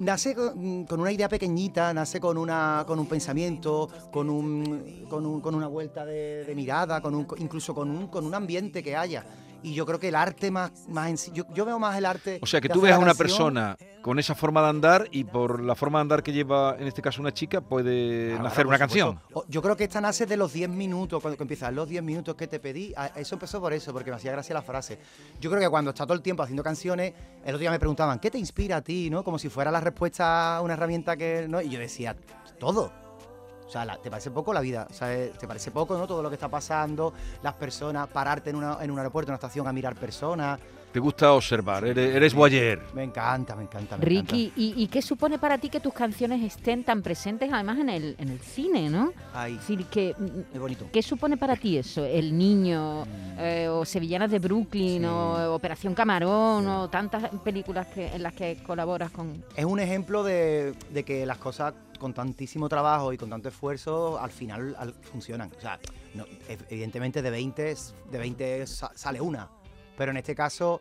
Nace 0.00 0.34
con, 0.34 0.84
con 0.84 1.00
una 1.00 1.10
idea 1.10 1.28
pequeñita, 1.28 1.92
nace 1.92 2.20
con, 2.20 2.38
una, 2.38 2.84
con 2.86 2.98
un 3.00 3.06
pensamiento, 3.06 3.88
con, 4.12 4.30
un, 4.30 5.06
con, 5.10 5.26
un- 5.26 5.40
con 5.40 5.54
una 5.56 5.66
vuelta 5.66 6.04
de, 6.04 6.44
de 6.44 6.54
mirada, 6.54 7.00
con 7.00 7.14
un, 7.16 7.26
incluso 7.38 7.74
con 7.74 7.90
un, 7.90 8.06
con 8.06 8.24
un 8.24 8.32
ambiente 8.34 8.80
que 8.82 8.94
haya. 8.96 9.24
Y 9.62 9.74
yo 9.74 9.84
creo 9.86 9.98
que 9.98 10.08
el 10.08 10.14
arte 10.14 10.50
más, 10.50 10.72
más 10.88 11.08
en 11.08 11.18
sí, 11.18 11.30
yo, 11.34 11.44
yo 11.52 11.64
veo 11.64 11.78
más 11.78 11.96
el 11.96 12.06
arte. 12.06 12.38
O 12.42 12.46
sea, 12.46 12.60
que 12.60 12.68
tú 12.68 12.80
ves 12.80 12.92
a 12.92 12.98
una 12.98 13.14
persona 13.14 13.76
con 14.02 14.18
esa 14.18 14.34
forma 14.34 14.62
de 14.62 14.68
andar 14.68 15.08
y 15.10 15.24
por 15.24 15.62
la 15.62 15.74
forma 15.74 15.98
de 15.98 16.02
andar 16.02 16.22
que 16.22 16.32
lleva, 16.32 16.76
en 16.78 16.86
este 16.86 17.02
caso, 17.02 17.20
una 17.20 17.32
chica, 17.32 17.60
puede 17.60 18.28
Claro, 18.30 18.44
nacer 18.44 18.66
una 18.66 18.78
canción. 18.78 19.20
Yo 19.48 19.60
creo 19.60 19.76
que 19.76 19.84
esta 19.84 20.00
nace 20.00 20.26
de 20.26 20.36
los 20.36 20.52
10 20.52 20.70
minutos, 20.70 21.20
cuando 21.20 21.42
empiezan 21.42 21.74
los 21.74 21.88
10 21.88 22.02
minutos 22.02 22.34
que 22.36 22.46
te 22.46 22.60
pedí. 22.60 22.94
Eso 23.16 23.34
empezó 23.34 23.60
por 23.60 23.72
eso, 23.72 23.92
porque 23.92 24.10
me 24.10 24.16
hacía 24.16 24.32
gracia 24.32 24.54
la 24.54 24.62
frase. 24.62 24.98
Yo 25.40 25.50
creo 25.50 25.60
que 25.60 25.68
cuando 25.68 25.90
está 25.90 26.04
todo 26.04 26.14
el 26.14 26.22
tiempo 26.22 26.42
haciendo 26.42 26.62
canciones, 26.62 27.12
el 27.42 27.48
otro 27.48 27.58
día 27.58 27.70
me 27.70 27.78
preguntaban, 27.78 28.18
¿qué 28.18 28.30
te 28.30 28.38
inspira 28.38 28.76
a 28.76 28.82
ti? 28.82 29.10
¿no? 29.10 29.24
Como 29.24 29.38
si 29.38 29.48
fuera 29.48 29.70
la 29.70 29.80
respuesta 29.80 30.56
a 30.56 30.62
una 30.62 30.74
herramienta 30.74 31.16
que. 31.16 31.46
¿no? 31.48 31.60
Y 31.60 31.68
yo 31.68 31.78
decía, 31.78 32.16
todo. 32.58 32.92
O 33.68 33.70
sea, 33.70 33.84
la- 33.84 33.98
¿te 33.98 34.10
parece 34.10 34.30
poco 34.30 34.52
la 34.54 34.60
vida? 34.62 34.86
O 34.90 34.94
sea, 34.94 35.12
eh, 35.14 35.30
¿te 35.38 35.46
parece 35.46 35.70
poco, 35.70 35.96
no? 35.98 36.06
Todo 36.06 36.22
lo 36.22 36.30
que 36.30 36.36
está 36.36 36.48
pasando, 36.48 37.12
las 37.42 37.52
personas, 37.54 38.08
pararte 38.08 38.48
en, 38.48 38.56
una- 38.56 38.78
en 38.82 38.90
un 38.90 38.96
aeropuerto, 38.98 39.28
en 39.30 39.32
una 39.32 39.36
estación 39.36 39.66
a 39.68 39.72
mirar 39.74 39.94
personas. 39.94 40.58
Te 40.90 41.00
gusta 41.00 41.34
observar, 41.34 41.84
eres, 41.84 42.14
eres 42.16 42.32
voyeur. 42.32 42.80
Me 42.94 43.02
encanta, 43.04 43.54
me 43.54 43.64
encanta. 43.64 43.98
Me 43.98 44.06
Ricky, 44.06 44.54
¿y, 44.56 44.72
y 44.82 44.86
qué 44.88 45.02
supone 45.02 45.38
para 45.38 45.58
ti 45.58 45.68
que 45.68 45.80
tus 45.80 45.92
canciones 45.92 46.42
estén 46.42 46.82
tan 46.82 47.02
presentes 47.02 47.50
además 47.52 47.78
en 47.78 47.90
el, 47.90 48.16
en 48.18 48.30
el 48.30 48.38
cine, 48.40 48.88
no? 48.88 49.12
Ay, 49.34 49.52
Es 49.52 49.58
decir, 49.68 49.84
que, 49.84 50.14
es 50.54 50.58
bonito. 50.58 50.86
¿qué 50.90 51.02
supone 51.02 51.36
para 51.36 51.56
ti 51.56 51.76
eso? 51.76 52.02
El 52.06 52.36
niño, 52.38 53.04
Mm. 53.04 53.38
eh, 53.38 53.68
o 53.68 53.84
Sevillanas 53.84 54.30
de 54.30 54.38
Brooklyn, 54.38 55.02
Sí. 55.02 55.06
o 55.06 55.54
Operación 55.54 55.94
Camarón, 55.94 56.64
Sí. 56.64 56.70
o 56.70 56.88
tantas 56.88 57.28
películas 57.44 57.86
que, 57.88 58.06
en 58.06 58.22
las 58.22 58.32
que 58.32 58.56
colaboras 58.66 59.10
con... 59.10 59.44
Es 59.54 59.66
un 59.66 59.80
ejemplo 59.80 60.24
de, 60.24 60.72
de 60.90 61.04
que 61.04 61.26
las 61.26 61.36
cosas 61.36 61.74
con 61.98 62.14
tantísimo 62.14 62.68
trabajo 62.68 63.12
y 63.12 63.18
con 63.18 63.28
tanto 63.30 63.48
esfuerzo 63.48 64.18
al 64.18 64.30
final 64.30 64.74
al- 64.78 64.94
funcionan. 64.94 65.50
O 65.56 65.60
sea, 65.60 65.78
no- 66.14 66.24
evidentemente 66.68 67.20
de 67.22 67.30
20, 67.30 67.70
s- 67.72 67.92
de 68.10 68.18
20 68.18 68.66
sa- 68.66 68.92
sale 68.94 69.20
una. 69.20 69.48
Pero 69.96 70.10
en 70.12 70.16
este 70.16 70.34
caso, 70.34 70.80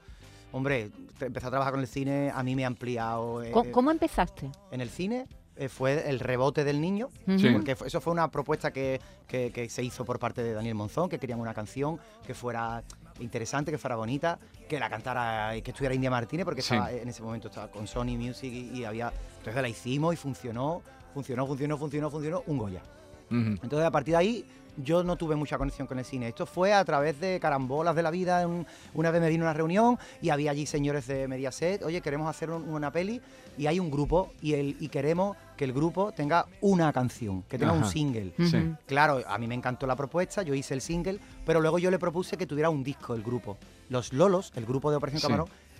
hombre, 0.52 0.92
empezar 1.20 1.48
a 1.48 1.52
trabajar 1.52 1.74
con 1.74 1.82
el 1.82 1.88
cine 1.88 2.32
a 2.34 2.44
mí 2.44 2.56
me 2.56 2.64
ha 2.64 2.68
ampliado. 2.68 3.44
eh, 3.44 3.52
¿Cómo, 3.52 3.72
cómo 3.72 3.92
empezaste? 3.92 4.50
En 4.72 4.82
el 4.82 4.90
cine 4.90 5.28
eh, 5.60 5.70
fue 5.70 6.08
el 6.08 6.20
rebote 6.20 6.64
del 6.64 6.80
niño. 6.80 7.10
Sí. 7.38 7.50
Porque 7.52 7.76
fue- 7.76 7.88
eso 7.88 8.00
fue 8.00 8.14
una 8.14 8.30
propuesta 8.30 8.72
que, 8.72 9.02
que- 9.28 9.52
que 9.52 9.68
se 9.70 9.82
hizo 9.84 10.06
por 10.06 10.20
parte 10.20 10.44
de 10.44 10.54
Daniel 10.54 10.76
Monzón, 10.76 11.10
que 11.10 11.18
querían 11.18 11.40
una 11.40 11.54
canción 11.56 12.00
que 12.26 12.36
fuera 12.36 12.84
interesante, 13.20 13.72
que 13.72 13.80
fuera 13.80 13.96
bonita, 13.96 14.38
que 14.70 14.80
la 14.80 14.88
cantara, 14.92 15.60
que 15.64 15.72
estuviera 15.72 15.96
India 15.96 16.12
Martínez, 16.12 16.46
porque 16.46 16.62
Sí. 16.62 16.76
estaba, 16.76 16.92
en 16.92 17.08
ese 17.10 17.24
momento 17.24 17.48
estaba 17.48 17.72
con 17.72 17.88
Sony 17.88 18.16
Music 18.16 18.54
y, 18.54 18.78
y 18.82 18.86
había. 18.86 19.12
Entonces 19.40 19.60
la 19.60 19.68
hicimos 19.68 20.14
y 20.14 20.18
funcionó, 20.18 20.84
funcionó, 21.18 21.48
funcionó, 21.48 21.78
funcionó, 21.80 22.10
funcionó, 22.12 22.44
un 22.46 22.58
Goya. 22.60 22.82
Entonces 23.30 23.84
a 23.86 23.92
partir 23.92 24.14
de 24.14 24.18
ahí 24.20 24.46
yo 24.78 25.04
no 25.04 25.16
tuve 25.16 25.36
mucha 25.36 25.58
conexión 25.58 25.88
con 25.88 25.98
el 25.98 26.06
cine. 26.06 26.28
Esto 26.28 26.46
fue 26.46 26.72
a 26.72 26.86
través 26.86 27.20
de 27.20 27.40
carambolas 27.40 27.96
de 27.96 28.04
la 28.04 28.12
vida. 28.12 28.46
Un- 28.48 28.66
una 28.94 29.10
vez 29.10 29.20
me 29.20 29.28
vino 29.30 29.44
a 29.44 29.48
una 29.48 29.54
reunión 29.54 29.98
y 30.22 30.30
había 30.30 30.52
allí 30.52 30.68
señores 30.68 31.08
de 31.08 31.28
Mediaset, 31.28 31.82
oye, 31.84 32.00
queremos 32.02 32.30
hacer 32.30 32.52
un- 32.52 32.70
una 32.70 32.92
peli 32.92 33.20
y 33.58 33.66
hay 33.66 33.80
un 33.80 33.90
grupo 33.90 34.32
y, 34.40 34.54
el, 34.54 34.78
y 34.80 34.88
queremos 34.90 35.36
que 35.58 35.66
el 35.66 35.74
grupo 35.74 36.12
tenga 36.12 36.46
una 36.62 36.94
canción, 36.94 37.42
que 37.50 37.58
tenga 37.58 37.74
un 37.74 37.86
single. 37.92 38.34
Sí. 38.38 38.76
Claro, 38.86 39.24
a 39.28 39.38
mí 39.40 39.48
me 39.48 39.56
encantó 39.56 39.88
la 39.88 39.96
propuesta, 39.96 40.44
yo 40.44 40.54
hice 40.54 40.76
el 40.76 40.82
single, 40.82 41.20
pero 41.44 41.60
luego 41.60 41.80
yo 41.80 41.90
le 41.90 41.98
propuse 41.98 42.38
que 42.38 42.46
tuviera 42.46 42.70
un 42.70 42.84
disco 42.84 43.16
el 43.16 43.24
grupo. 43.24 43.58
Los 43.90 44.14
Lolos, 44.14 44.54
el 44.56 44.66
grupo 44.68 44.92
de 44.92 44.98
Operación 44.98 45.22
Sí. 45.22 45.28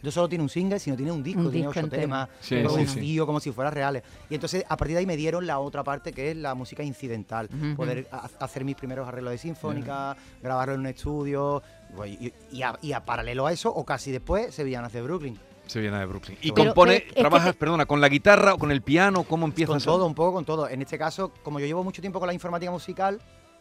No 0.04 0.12
solo 0.12 0.30
tiene 0.30 0.44
un 0.44 0.50
single, 0.50 0.80
sino 0.80 0.96
tiene 0.96 1.12
un 1.12 1.24
disco, 1.24 1.42
Un 1.42 1.52
tiene 1.52 1.68
disco 1.68 1.80
ocho 1.80 1.90
temas, 1.90 2.30
Sí, 2.40 2.56
producido 2.62 3.24
sí, 3.24 3.28
como 3.28 3.40
si 3.40 3.52
fueran 3.52 3.74
reales. 3.74 4.04
Y 4.30 4.36
entonces 4.36 4.64
a 4.68 4.78
partir 4.78 4.94
de 4.96 5.00
ahí 5.00 5.06
me 5.06 5.18
dieron 5.18 5.48
la 5.48 5.60
otra 5.60 5.84
parte 5.84 6.14
que 6.14 6.32
es 6.32 6.38
la 6.38 6.54
música 6.56 6.84
incidental, 6.84 7.50
poder 7.76 8.08
ha- 8.12 8.30
hacer 8.40 8.64
mis 8.64 8.76
primeros 8.76 9.08
arreglos 9.08 9.32
de 9.32 9.38
sinfónica, 9.38 10.16
grabarlo 10.42 10.76
en 10.76 10.82
un 10.82 10.88
estudio, 10.88 11.62
y, 12.06 12.32
y 12.52 12.62
a, 12.62 12.78
y 12.82 12.92
a 12.92 13.04
paralelo 13.04 13.48
a 13.48 13.52
eso, 13.54 13.74
o 13.74 13.84
casi 13.86 14.12
después, 14.12 14.54
Sevillanas 14.54 14.94
de 14.94 15.02
Brooklyn. 15.02 15.40
Sevillanas 15.66 16.00
de 16.02 16.06
Brooklyn. 16.06 16.38
Y 16.42 16.52
Pero- 16.52 16.68
compone, 16.68 17.00
pero 17.02 17.14
que 17.16 17.20
trabajas, 17.22 17.52
te- 17.54 17.58
perdona, 17.60 17.86
con 17.86 18.00
la 18.00 18.08
guitarra 18.10 18.54
o 18.54 18.58
con 18.58 18.72
el 18.72 18.82
piano, 18.82 19.24
¿cómo 19.24 19.46
empiezas? 19.46 19.84
Con 19.84 19.84
todo, 19.84 20.06
un 20.06 20.14
poco 20.16 20.34
con 20.34 20.46
todo. 20.46 20.70
En 20.70 20.82
este 20.82 20.98
caso, 20.98 21.34
como 21.44 21.60
yo 21.60 21.66
llevo 21.66 21.84
mucho 21.84 22.02
tiempo 22.02 22.20
con 22.20 22.28
la 22.28 22.34
informática 22.34 22.72
musical, 22.72 23.20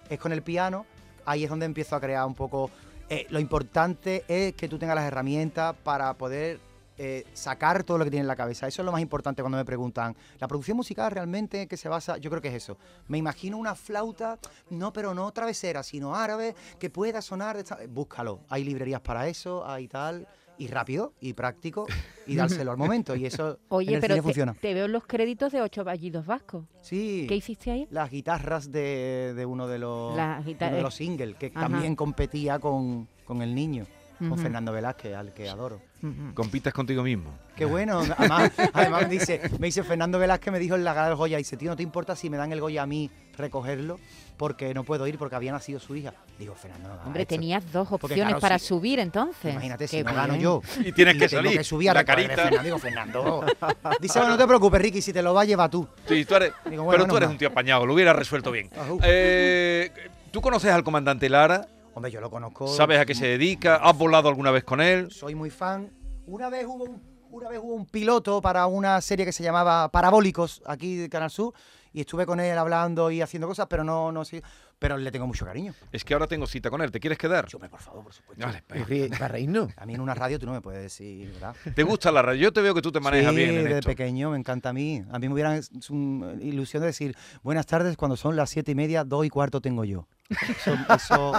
es 0.09 0.19
con 0.21 0.33
el 0.33 0.43
piano, 0.43 0.87
ahí 1.25 1.43
es 1.45 1.51
donde 1.51 1.67
empiezo 1.67 1.97
a 1.97 2.01
crear 2.01 2.25
un 2.27 2.35
poco... 2.35 2.71
eh, 3.09 3.27
lo 3.31 3.39
importante 3.41 4.25
es 4.29 4.55
que 4.55 4.69
tú 4.69 4.79
tengas 4.79 4.97
las 4.97 5.05
herramientas 5.05 5.75
para 5.83 6.13
poder 6.15 6.61
eh, 6.99 7.25
sacar 7.35 7.85
todo 7.85 7.99
lo 7.99 8.05
que 8.05 8.11
tienes 8.11 8.25
en 8.25 8.29
la 8.29 8.37
cabeza. 8.37 8.67
Eso 8.67 8.83
es 8.83 8.87
lo 8.87 8.93
más 8.93 9.03
importante 9.03 9.43
cuando 9.43 9.59
me 9.59 9.65
preguntan, 9.65 10.17
¿la 10.39 10.49
producción 10.49 10.77
musical 10.79 11.11
realmente 11.13 11.67
que 11.69 11.77
se 11.77 11.89
basa? 11.89 12.17
Yo 12.17 12.31
creo 12.31 12.41
que 12.43 12.49
es 12.49 12.55
eso. 12.55 12.79
Me 13.09 13.19
imagino 13.19 13.59
una 13.59 13.75
flauta, 13.75 14.39
no, 14.71 14.93
pero 14.93 15.13
no 15.15 15.31
travesera, 15.33 15.83
sino 15.83 16.17
árabe, 16.17 16.55
que 16.79 16.89
pueda 16.91 17.21
sonar... 17.21 17.57
de 17.57 17.63
esta- 17.63 17.79
Búscalo. 17.89 18.41
Hay 18.49 18.65
librerías 18.65 19.01
para 19.01 19.29
eso, 19.29 19.67
hay 19.67 19.89
tal... 19.89 20.27
Y 20.59 20.69
rápido, 20.69 21.13
y 21.21 21.35
práctico, 21.35 21.87
y 22.27 22.35
dárselo 22.37 22.71
al 22.71 22.79
momento. 22.79 23.15
Y 23.15 23.27
eso 23.27 23.51
en 23.61 23.67
Oye, 23.69 23.95
el 23.95 24.01
pero 24.01 24.15
cine 24.15 24.17
te, 24.17 24.23
funciona. 24.23 24.55
te 24.55 24.73
veo 24.75 24.87
en 24.87 24.93
los 24.93 25.05
créditos 25.07 25.53
de 25.53 25.61
Ocho 25.61 25.85
Vallidos 25.85 26.25
Vascos. 26.25 26.65
Sí. 26.81 27.27
¿Qué 27.29 27.37
hiciste 27.37 27.71
ahí? 27.71 27.87
las 27.91 28.11
guitarras 28.11 28.73
de, 28.73 29.35
de 29.37 29.45
uno 29.47 29.67
de 29.67 29.79
los, 29.79 30.17
de 30.17 30.23
guitar- 30.45 30.69
uno 30.69 30.77
de 30.77 30.83
los 30.83 30.95
singles, 30.95 31.37
que 31.37 31.53
Ajá. 31.55 31.69
también 31.69 31.95
competía 31.95 32.59
con, 32.59 33.07
con 33.25 33.43
el 33.43 33.55
niño, 33.55 33.85
con. 34.19 34.39
Fernando 34.39 34.73
Velázquez, 34.73 35.15
al 35.15 35.33
que 35.35 35.49
adoro. 35.49 35.81
Ujú. 36.03 36.35
Compites 36.35 36.73
contigo 36.73 37.03
mismo. 37.03 37.35
Qué 37.57 37.65
bueno, 37.65 38.03
además, 38.19 38.53
además 38.73 39.03
me, 39.03 39.09
dice, 39.09 39.41
me 39.59 39.67
dice 39.69 39.83
Fernando 39.83 40.19
Velázquez, 40.19 40.53
me 40.53 40.59
dijo 40.59 40.75
en 40.75 40.85
la 40.85 40.93
gala 40.95 41.09
del 41.09 41.17
Goya, 41.17 41.39
dice, 41.39 41.57
tío, 41.57 41.71
¿no 41.71 41.77
te 41.77 41.83
importa 41.83 42.15
si 42.17 42.29
me 42.31 42.37
dan 42.37 42.53
el 42.53 42.61
Goya 42.61 42.83
a 42.83 42.87
mí 42.87 43.11
recogerlo? 43.37 43.99
Porque 44.37 44.75
no 44.75 44.85
puedo 44.85 45.07
ir 45.07 45.17
porque 45.17 45.35
había 45.35 45.53
nacido 45.53 45.81
su 45.81 45.97
hija. 45.97 46.13
Digo, 46.39 46.55
Fernando, 46.55 46.89
no 46.95 47.03
Hombre, 47.05 47.23
esto". 47.23 47.35
tenías 47.35 47.73
dos 47.73 47.89
Porque, 47.89 48.05
opciones 48.07 48.27
claro, 48.33 48.41
para 48.41 48.59
si- 48.59 48.67
subir 48.67 48.99
entonces. 48.99 49.51
Imagínate 49.53 49.89
si 49.89 50.03
no 50.03 50.13
gano 50.15 50.37
yo. 50.37 50.61
Y 50.85 50.93
tienes 50.93 51.15
que 51.17 51.27
tengo 51.29 51.43
salir. 51.45 51.59
que 51.59 51.65
subir 51.65 51.89
a 51.91 51.95
la 51.95 52.05
carita. 52.05 52.35
Fernando. 52.35 52.63
Digo, 52.63 52.79
Fernando. 52.79 53.45
Dice, 54.01 54.19
bueno, 54.19 54.35
no 54.35 54.39
te 54.39 54.47
preocupes, 54.47 54.81
Ricky, 54.83 55.01
si 55.01 55.15
te 55.15 55.23
lo 55.23 55.33
va 55.33 55.41
a 55.41 55.45
llevar 55.47 55.71
tú. 55.71 55.89
Sí, 56.07 56.27
tú 56.27 56.35
eres- 56.35 56.53
Digo, 56.69 56.83
bueno, 56.85 57.05
pero 57.05 57.11
tú 57.11 57.17
eres 57.17 57.31
un 57.31 57.39
tío 57.39 57.49
apañado, 57.49 57.87
lo 57.87 57.95
hubieras 57.95 58.15
resuelto 58.15 58.51
bien. 58.51 58.69
Eh, 59.03 59.91
¿Tú 60.31 60.43
conoces 60.43 60.71
al 60.71 60.85
comandante 60.85 61.31
Lara? 61.31 61.67
Hombre, 61.97 62.11
yo 62.13 62.21
lo 62.21 62.29
conozco. 62.29 62.69
¿Sabes 62.69 62.99
a 63.01 63.07
qué 63.07 63.15
se 63.15 63.27
dedica? 63.27 63.77
¿Has 63.77 63.97
volado 63.97 64.29
alguna 64.29 64.51
vez 64.51 64.65
con 64.65 64.83
él? 64.83 65.11
soy 65.11 65.35
muy 65.35 65.49
fan. 65.49 65.91
Una 66.27 66.51
vez 66.51 66.67
hubo 66.67 66.85
un, 66.85 67.03
una 67.31 67.49
vez 67.49 67.59
hubo 67.59 67.73
un 67.73 67.87
piloto 67.87 68.43
para 68.43 68.67
una 68.67 69.01
serie 69.01 69.25
que 69.25 69.33
se 69.33 69.43
llamaba 69.43 69.91
Parabólicos 69.91 70.63
aquí 70.67 70.97
de 70.97 71.09
Canal 71.09 71.31
Sur 71.31 71.55
y 71.95 72.01
estuve 72.01 72.27
con 72.27 72.39
él 72.39 72.59
hablando 72.59 73.11
y 73.11 73.23
haciendo 73.23 73.49
cosas, 73.49 73.67
pero 73.71 73.83
no 73.83 74.13
no 74.13 74.27
sé, 74.27 74.43
pero 74.79 74.99
le 74.99 75.11
tengo 75.11 75.27
mucho 75.27 75.47
cariño. 75.47 75.73
Es 75.91 76.05
que 76.05 76.13
ahora 76.13 76.27
tengo 76.27 76.47
cita 76.47 76.69
con 76.69 76.83
él. 76.83 76.91
¿Te 76.91 77.01
quieres 77.01 77.17
quedar? 77.19 77.47
Yo 77.47 77.59
me, 77.59 77.71
por 77.71 77.81
favor, 77.81 78.03
por 78.05 78.13
supuesto. 78.13 78.45
Vale, 78.45 78.63
Para 79.09 79.29
reírnos. 79.29 79.73
A 79.79 79.87
mí 79.87 79.95
en 79.95 80.03
una 80.03 80.13
radio 80.13 80.39
tú 80.39 80.45
no 80.45 80.53
me 80.53 80.61
puedes 80.61 80.83
decir, 80.83 81.33
¿verdad? 81.33 81.57
¿Te 81.75 81.83
gusta 81.83 82.13
la 82.13 82.21
radio? 82.21 82.43
Yo 82.43 82.53
te 82.53 82.61
veo 82.61 82.75
que 82.75 82.83
tú 82.83 82.93
te 82.93 83.01
manejas 83.01 83.31
sí, 83.31 83.37
bien 83.39 83.57
en 83.57 83.65
desde 83.65 83.81
pequeño 83.81 84.33
me 84.33 84.37
encanta 84.37 84.69
a 84.69 84.73
mí. 84.75 85.03
A 85.11 85.19
mí 85.19 85.29
me 85.29 85.33
hubiera 85.33 85.57
es 85.57 85.71
un- 85.89 86.39
ilusión 86.43 86.83
de 86.83 86.89
decir 86.89 87.17
buenas 87.43 87.65
tardes 87.65 87.97
cuando 87.97 88.19
son 88.19 88.37
las 88.37 88.51
siete 88.51 88.73
y 88.73 88.75
media, 88.75 89.03
dos 89.03 89.25
y 89.25 89.31
cuarto 89.31 89.63
tengo 89.63 89.83
yo. 89.87 90.07
Eso, 90.29 91.33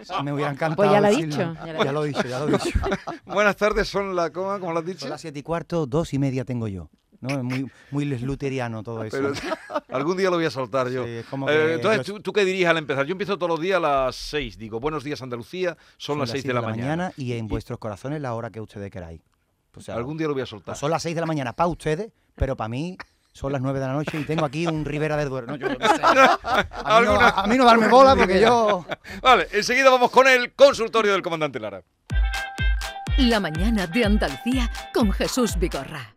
eso- 0.00 0.22
me 0.22 0.32
hubiera 0.32 0.50
encantado. 0.50 0.76
Pues 0.76 0.90
ya 0.90 1.00
lo 1.00 1.08
decirlo. 1.08 1.36
dicho, 1.54 1.84
ya 1.84 1.92
lo 1.92 2.04
he 2.04 2.08
dicho, 2.08 2.22
ya 2.28 2.38
lo 2.40 2.48
he 2.48 2.52
dicho. 2.52 2.70
Buenas 3.26 3.56
tardes, 3.56 3.88
son 3.88 4.14
la 4.16 4.30
coma, 4.30 4.58
como 4.58 4.72
lo 4.72 4.78
has 4.80 4.86
dicho. 4.86 5.00
Son 5.00 5.10
las 5.10 5.20
siete 5.20 5.38
y 5.38 5.42
cuarto, 5.42 5.86
dos 5.86 6.12
y 6.14 6.18
media 6.18 6.44
tengo 6.44 6.68
yo. 6.68 6.90
¿no? 7.20 7.30
Es 7.30 7.42
muy, 7.42 7.70
muy 7.90 8.04
lesluteriano 8.04 8.82
todo 8.82 9.02
eso. 9.04 9.16
Pero 9.16 9.32
algún 9.88 10.16
día 10.16 10.28
lo 10.30 10.36
voy 10.36 10.44
a 10.44 10.50
soltar 10.50 10.90
yo. 10.90 11.04
Sí, 11.04 11.20
como 11.30 11.48
Eh, 11.48 11.74
entonces, 11.74 12.06
yo- 12.06 12.14
¿tú, 12.14 12.20
tú 12.20 12.32
qué 12.32 12.44
dirías 12.44 12.70
al 12.70 12.76
empezar? 12.78 13.06
Yo 13.06 13.12
empiezo 13.12 13.38
todos 13.38 13.48
los 13.50 13.60
días 13.60 13.78
a 13.78 13.80
las 13.80 14.16
6. 14.16 14.58
Digo, 14.58 14.78
buenos 14.78 15.04
días 15.04 15.22
Andalucía, 15.22 15.76
son, 15.96 16.18
las 16.18 16.30
6 16.30 16.44
de 16.44 16.52
la, 16.52 16.60
mañana. 16.60 17.12
y 17.16 17.32
en 17.32 17.48
vuestros 17.48 17.78
corazones 17.78 18.20
la 18.20 18.34
hora 18.34 18.50
que 18.50 18.60
ustedes 18.60 18.90
queráis. 18.90 19.22
O 19.76 19.80
sea, 19.80 19.94
Algún 19.96 20.16
día 20.18 20.26
lo 20.28 20.34
voy 20.34 20.42
a 20.42 20.46
soltar. 20.46 20.66
pues 20.66 20.78
son 20.78 20.90
las 20.90 21.02
6 21.02 21.14
de 21.14 21.20
la 21.22 21.26
mañana 21.26 21.52
para 21.54 21.66
ustedes, 21.68 22.12
pero 22.34 22.56
para 22.56 22.68
mí 22.68 22.96
son 23.34 23.50
las 23.52 23.60
9 23.60 23.80
de 23.80 23.86
la 23.86 23.92
noche 23.92 24.18
y 24.20 24.24
tengo 24.24 24.44
aquí 24.44 24.64
un 24.66 24.84
Rivera 24.84 25.16
del 25.16 25.28
Duero. 25.28 25.48
No, 25.48 25.56
yo 25.56 25.68
no 25.68 25.74
sé. 25.74 26.00
a, 26.02 27.00
mí 27.00 27.06
no, 27.06 27.14
a- 27.20 27.28
a 27.42 27.46
mí 27.48 27.56
no 27.58 27.64
darme 27.64 27.88
bola 27.88 28.14
porque 28.14 28.40
yo... 28.40 28.86
Vale, 29.20 29.48
enseguida 29.52 29.90
vamos 29.90 30.10
con 30.12 30.28
el 30.28 30.52
consultorio 30.54 31.12
del 31.12 31.22
comandante 31.22 31.58
Lara. 31.58 31.82
La 33.18 33.40
mañana 33.40 33.86
de 33.88 34.04
Andalucía 34.04 34.70
con 34.92 35.10
Jesús 35.12 35.58
Vigorra. 35.58 36.13